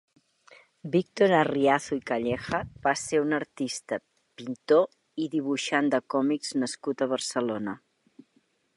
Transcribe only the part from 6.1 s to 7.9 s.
còmics nascut a Barcelona.